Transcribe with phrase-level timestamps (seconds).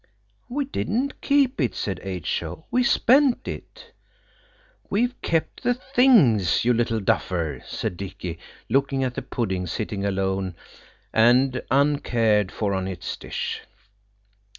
[0.49, 3.91] "We didn't keep it," said H.O., "we spent it."
[4.89, 10.55] "We've kept the things, you little duffer!" said Dicky, looking at the pudding sitting alone
[11.13, 13.61] and uncared for on its dish.